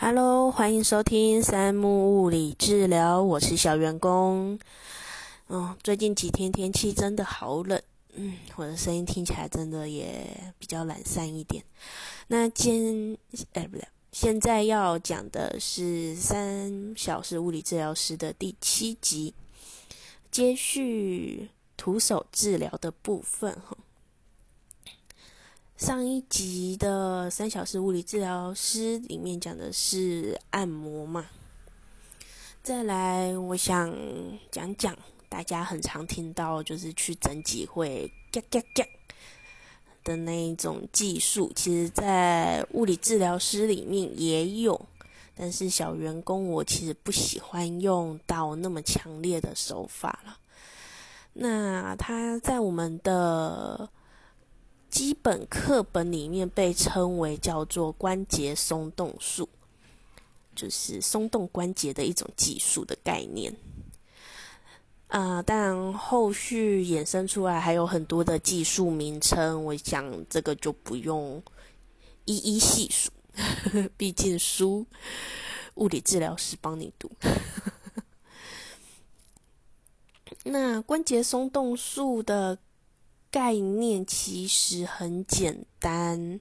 [0.00, 4.56] Hello，欢迎收听三木物理治疗，我是小员工。
[5.48, 7.82] 嗯，最近几天天气真的好冷，
[8.14, 11.64] 嗯，我的声音听起来真的也比较懒散一点。
[12.28, 13.18] 那今
[13.54, 19.34] 哎不对，现在要讲的是三小时物理治疗师的第七集，
[20.30, 23.76] 接续徒手治疗的部分哈。
[25.78, 31.24] 上一集的三小时物理治疗师里面讲的是按摩嘛，
[32.64, 33.94] 再来我想
[34.50, 38.84] 讲讲大家很常听到就是去整脊会嘎嘎嘎
[40.02, 44.80] 的那一种技术，其实在物理治疗师里面也有，
[45.36, 50.38] 但是小员工我其实不喜欢用到那么强烈的手法了。
[51.34, 53.88] 那他在我们的。
[54.90, 59.46] 基本课本里面被称为叫做关节松动术，
[60.54, 63.54] 就是松动关节的一种技术的概念。
[65.08, 71.42] 啊，但后续衍生出来还有很多的技术名称，我想这个就不用
[72.24, 73.10] 一一细数，
[73.96, 74.86] 毕竟书
[75.74, 77.10] 物理治疗师帮你读。
[80.44, 82.58] 那关节松动术的。
[83.30, 86.40] 概念其实很简单，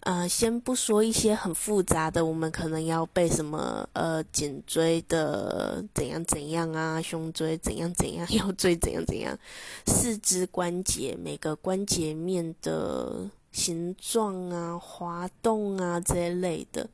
[0.00, 9.38] 呃，先不说一些很复杂的，我们可能要背什么呃颈椎的怎样怎样啊，胸椎怎样怎样， 腰椎怎样怎样，
[9.86, 16.88] 四肢关节每个关节面的形状啊、滑动啊这一类的。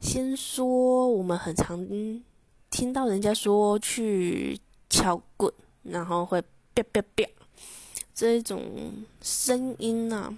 [0.00, 1.86] 先说我们很常
[2.70, 6.40] 听到人家说去敲棍，然后会
[6.74, 7.24] 啪啪啪。
[8.18, 10.36] 这种声音呢，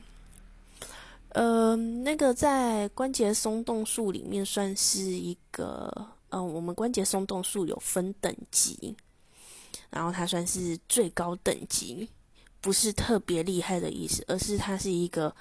[1.30, 5.90] 呃，那个在关节松动术里面算是一个，
[6.28, 8.94] 嗯，我们关节松动术有分等级，
[9.88, 12.06] 然后它算是最高等级，
[12.60, 15.34] 不是特别厉害的意思，而是它是一个，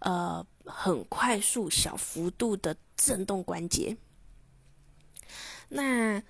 [0.00, 3.96] 呃，很快速、小幅度的震动关节。
[5.68, 6.20] 那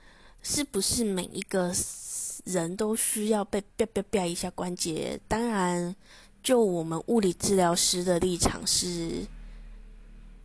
[0.43, 1.75] 是不是每一个？
[2.49, 5.95] 人都需要被啪啪啪一下关节，当然，
[6.43, 9.27] 就我们物理治疗师的立场是，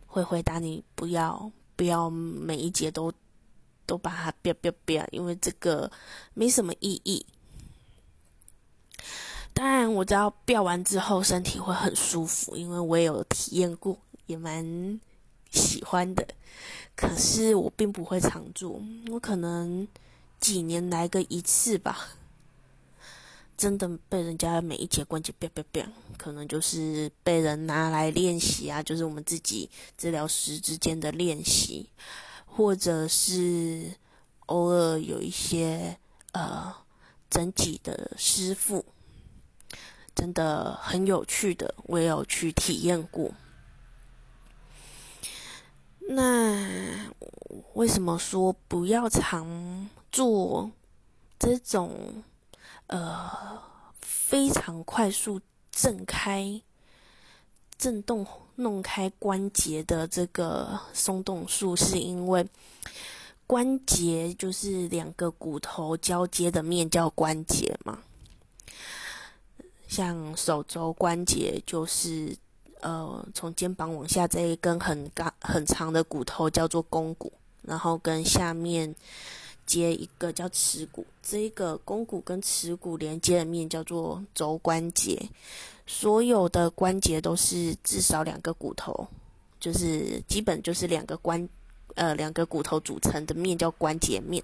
[0.06, 3.10] 会回答你不要不要每一节都
[3.86, 5.90] 都把它啪啪啪，因为这个
[6.34, 7.24] 没什么意义。
[9.54, 15.00] 当然，我知道啪完之后身体会很舒服，因为我也有体验过，也蛮
[15.50, 16.26] 喜欢的。
[16.94, 18.78] 可是我并不会常做，
[19.10, 19.88] 我可能。
[20.44, 22.06] 几年来个一次吧，
[23.56, 25.88] 真的被人家每一节关节啪啪啪，
[26.18, 31.88] 可能就是被人拿来练习啊，就是我们自己治疗师之间的练习，
[32.44, 33.90] 或者是
[34.44, 35.98] 偶尔有一些
[36.32, 36.74] 呃
[37.30, 38.84] 整体的师傅，
[40.14, 43.32] 真的很有趣的，我也有去体验过。
[46.06, 47.08] 那
[47.72, 49.88] 为什么说不要常？
[50.14, 50.70] 做
[51.40, 52.22] 这种
[52.86, 53.60] 呃
[54.00, 55.40] 非常快速
[55.72, 56.62] 震开、
[57.76, 62.46] 震动、弄开关节的这个松动术，是因为
[63.44, 67.98] 关节就是两个骨头交接的面叫关节嘛。
[69.88, 72.36] 像手肘关节就是
[72.82, 77.32] 呃从肩膀往下这一根很高很长的骨头叫做肱骨，
[77.62, 78.94] 然后跟下面。
[79.66, 85.20] 接一个叫耻骨，这一个肱骨跟耻骨连接的面叫做肘关节。
[85.86, 89.06] 所有的关节都是至少两个骨头，
[89.60, 91.46] 就是基本就是两个关
[91.94, 94.42] 呃两个骨头组成的面叫关节面。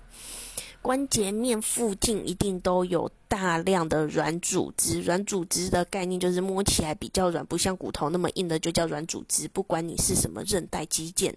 [0.83, 9.47] 关节面附近一定都有大量的软组织，软组织的概念就是摸起来比较软，不像骨头那么硬的就叫软组织。
[9.49, 11.35] 不管你是什么韧带、肌腱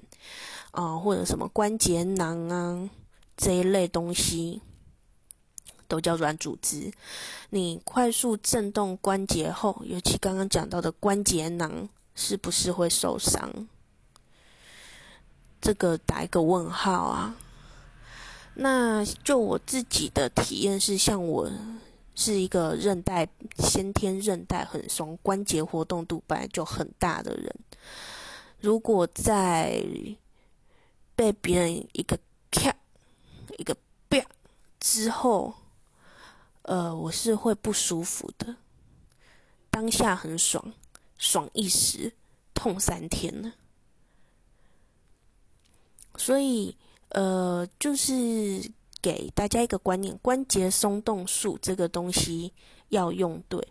[0.71, 2.89] 啊，或者什么关节囊啊。
[3.43, 4.61] 这一类东西
[5.89, 6.89] 都叫软组织。
[7.49, 13.67] 你快速震动关节后，尤其刚刚讲到的关节囊，是不是会受伤？
[15.59, 17.35] 这个打一个问号啊。
[18.55, 21.51] 那就我自己的体验是，像我
[22.15, 27.53] 是一个韧带先天韧带很松、关节活动度本来就很大的人，
[28.61, 29.83] 如果在
[31.13, 32.17] 被别人一个。
[33.57, 33.75] 一个
[34.09, 34.25] 啪
[34.79, 35.53] 之后，
[36.63, 38.55] 呃，我是会不舒服的。
[39.69, 40.73] 当下很爽，
[41.17, 42.13] 爽一时，
[42.53, 43.53] 痛三天呢。
[46.15, 46.75] 所以
[47.09, 48.71] 呃，就是
[49.01, 52.53] 给大家一个观念：关节松动术这个东西
[52.89, 53.67] 要用对，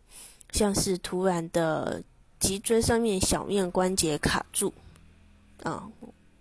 [0.51, 2.03] 像是突然的
[2.41, 4.75] 脊椎上面小面关节卡住，
[5.63, 5.89] 啊，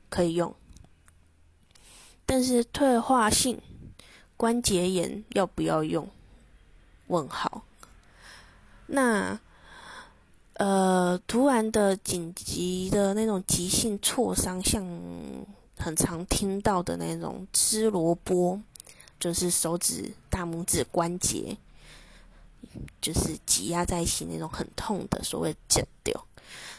[0.09, 0.53] 可以用。
[2.31, 3.59] 但是退化性
[4.37, 6.07] 关节炎要不要用？
[7.07, 7.61] 问号。
[8.87, 9.37] 那
[10.53, 14.81] 呃，突然的紧急的那种急性挫伤，像
[15.77, 18.61] 很常听到的那种吃萝卜，
[19.19, 21.57] 就是手指大拇指关节，
[23.01, 26.25] 就是挤压在一起那种很痛的，所谓剪掉，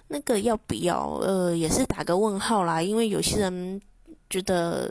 [0.08, 1.18] 那个要不要？
[1.20, 3.82] 呃，也是打个问号啦，因为有些人。
[4.32, 4.90] 觉得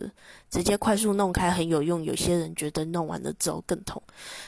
[0.52, 4.00] 直接快速弄开很有用，有些人觉得弄完了之后更痛。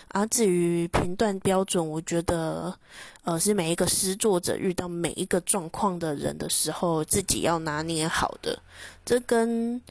[0.09, 2.77] 而至于评断标准，我觉得，
[3.23, 8.61] 呃，是每一个施作者遇到每一个状况的人的时候，自己要拿捏好的。
[9.03, 9.81] 这跟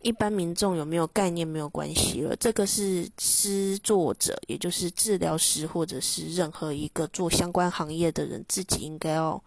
[0.00, 2.34] 一般民众有没有概念没有关系了。
[2.36, 9.42] 这个是施作者，也就是治疗师或者是任何一个做相关行业的人自己应该要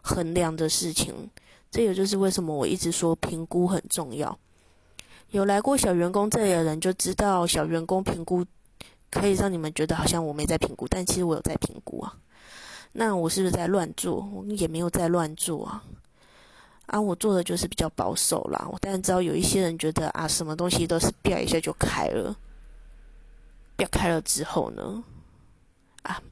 [0.00, 1.28] 衡量的事情。
[1.70, 4.38] 这也就是为什么我一直说评估很重要。
[5.30, 8.42] 有来过小员工这里的人就知道，小员工评估
[9.10, 12.16] 可以让你们觉得好像我没在评估，但其实我有在评估啊。
[12.92, 14.26] 那我是不是在乱做？
[14.32, 15.84] 我也没有在乱做啊。
[16.86, 18.66] 啊，我做的就是比较保守啦。
[18.72, 22.34] 我当然知道有一些人觉得啊，什么东西都是啪一下就开了，
[23.76, 25.04] 啪开了之后呢，
[26.04, 26.22] 啊，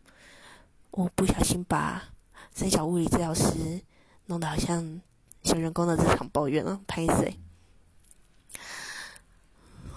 [0.92, 2.02] 我不小心把
[2.50, 3.82] 三小物理治疗师
[4.24, 5.02] 弄得好像。
[5.46, 7.38] 小员工的日常抱怨啊，拍谁？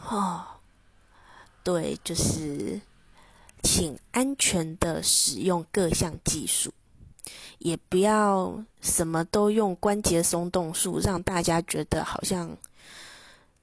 [0.07, 0.45] 哦，
[1.63, 2.79] 对，就是
[3.63, 6.71] 请安全的使用各项技术，
[7.57, 12.55] 也不要什么都用关节松动术，让大家觉得好像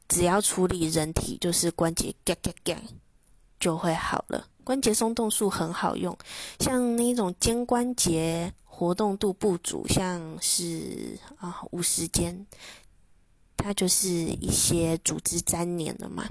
[0.08, 2.74] 只要处理人体就是关节嘎嘎嘎
[3.58, 4.46] 就会好了。
[4.64, 6.16] 关节松动术很好用，
[6.58, 8.52] 像那种肩关节。
[8.78, 12.46] 活动度不足，像是啊无时间，
[13.56, 16.28] 它就是一些组织粘连了嘛。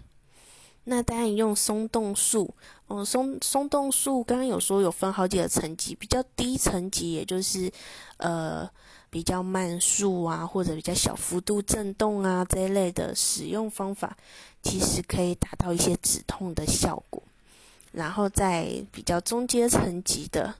[0.84, 2.54] 那当然用松动术，
[2.86, 7.72] 哦松松动术刚刚有说有分好几个层级，比较低层级也就是
[8.18, 8.70] 呃
[9.10, 14.16] 比较慢速啊，或者比较小幅度震动啊这一类的使用方法，
[14.62, 17.24] 其实可以达到一些止痛的效果。
[17.92, 20.54] 然后在比较中阶层级的。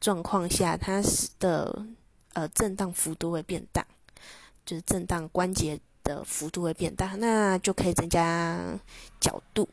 [0.00, 1.86] 状况下，它是的
[2.34, 3.86] 呃震荡幅度会变大，
[4.66, 8.78] 就是震荡关节的幅度会变大，那就可以增加
[9.18, 9.68] 角度。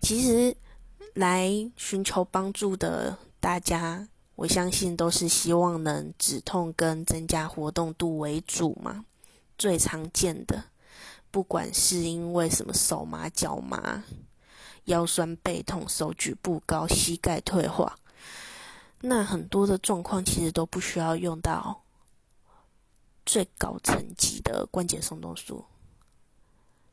[0.00, 0.56] 其实
[1.14, 9.04] 来寻求帮助的大家，我相信都是希望能止痛跟增加活动度为主嘛。
[9.58, 10.64] 最常见的，
[11.30, 14.04] 不管是因为什么手麻、脚麻、
[14.84, 17.98] 腰酸背痛、手举不高、膝盖退化。
[19.02, 21.84] 那很多的状况其实都不需要用到
[23.26, 25.64] 最高层级的关节松动术，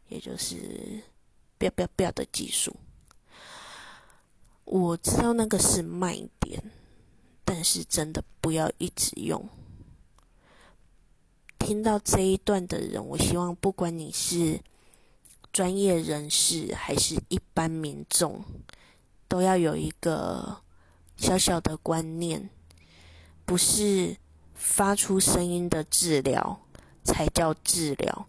[0.10, 1.02] 也就是
[1.58, 2.76] “不要不要不要”的技术。
[4.66, 6.72] 我知道那个是卖点，
[7.46, 9.48] 但是真的不要一直用。
[11.58, 14.60] 听到这一段的人，我希望不管你是
[15.54, 18.44] 专业人士还是一般民众，
[19.28, 20.63] 都要有一个。
[21.24, 22.50] 小小的观念，
[23.46, 24.18] 不是
[24.54, 26.60] 发出声音的治疗
[27.06, 28.28] 才叫治疗。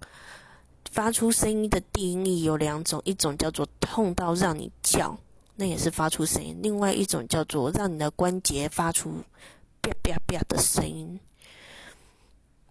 [0.92, 5.18] 发出声音的定义有两种，一种叫做痛到让你叫，
[5.56, 9.24] 那也是发出声音；另外一种叫做让你的关节发出
[9.82, 11.18] 啪啪啪的声音，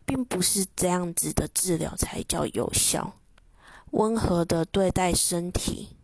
[0.06, 3.14] 并不是这样子的治疗才叫有效。
[3.92, 5.98] 温和的对待身体，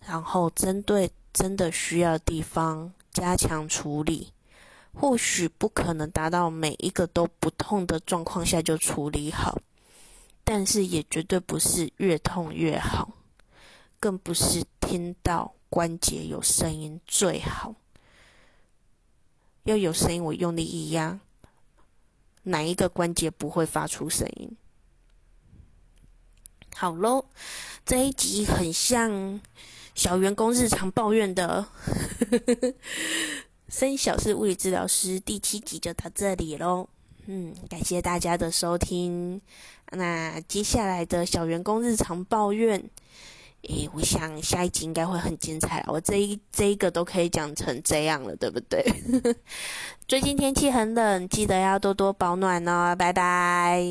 [0.00, 1.12] 然后针对。
[1.32, 4.32] 真的需要地方加强处理，
[4.92, 9.58] 或许不可能达到每一个都不痛的状况下就处理好，
[10.42, 13.12] 但是也绝对不是越痛越好，
[14.00, 17.74] 更不是听到关节有声音最好。
[19.64, 21.20] 要有声音，我用力一压，
[22.42, 24.56] 哪一个关节不会发出声音？
[26.74, 27.26] 好喽，
[27.86, 29.40] 这一集很像。
[29.94, 31.66] 小员工日常抱怨的，
[33.68, 36.88] 生小是物理治疗师第七集就到这里喽。
[37.26, 39.40] 嗯，感谢大家的收听。
[39.92, 42.82] 那接下来的小员工日常抱怨，
[43.68, 45.84] 诶，我想下一集应该会很精彩。
[45.86, 48.84] 我这一这一个都可以讲成这样了，对不对？
[50.08, 52.96] 最近天气很冷，记得要多多保暖哦。
[52.96, 53.84] 拜拜。